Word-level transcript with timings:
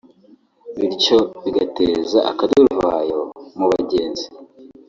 bityo 0.77 1.17
bigateza 1.43 2.19
akaduruvayo 2.31 3.19
mu 3.57 3.65
bagenzi 3.71 4.25